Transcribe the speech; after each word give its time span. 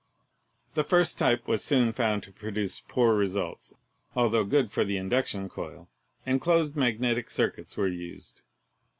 The 0.73 0.83
first 0.83 1.19
type 1.19 1.47
was 1.47 1.63
soon 1.63 1.93
found 1.93 2.23
to 2.23 2.31
produce 2.31 2.81
poor 2.87 3.13
results, 3.13 3.75
altho 4.17 4.43
good 4.43 4.71
for 4.71 4.83
the 4.83 4.97
induction 4.97 5.47
coil, 5.47 5.89
and 6.25 6.41
closed 6.41 6.75
magnetic 6.75 7.29
circuits 7.29 7.77
were 7.77 7.87
used. 7.87 8.41